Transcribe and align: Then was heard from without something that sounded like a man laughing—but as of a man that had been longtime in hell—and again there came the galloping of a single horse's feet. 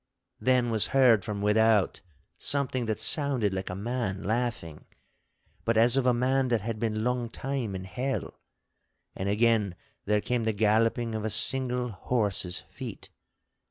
Then 0.39 0.71
was 0.71 0.87
heard 0.97 1.23
from 1.23 1.43
without 1.43 2.01
something 2.39 2.87
that 2.87 2.99
sounded 2.99 3.53
like 3.53 3.69
a 3.69 3.75
man 3.75 4.23
laughing—but 4.23 5.77
as 5.77 5.95
of 5.95 6.07
a 6.07 6.11
man 6.15 6.47
that 6.47 6.61
had 6.61 6.79
been 6.79 7.03
longtime 7.03 7.75
in 7.75 7.83
hell—and 7.83 9.29
again 9.29 9.75
there 10.05 10.19
came 10.21 10.43
the 10.43 10.53
galloping 10.53 11.13
of 11.13 11.23
a 11.23 11.29
single 11.29 11.89
horse's 11.91 12.61
feet. 12.61 13.11